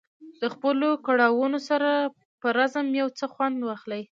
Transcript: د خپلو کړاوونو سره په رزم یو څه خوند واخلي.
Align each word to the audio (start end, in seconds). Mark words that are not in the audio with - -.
د 0.41 0.43
خپلو 0.53 0.89
کړاوونو 1.05 1.59
سره 1.69 1.89
په 2.41 2.47
رزم 2.57 2.87
یو 3.01 3.07
څه 3.17 3.25
خوند 3.33 3.57
واخلي. 3.63 4.03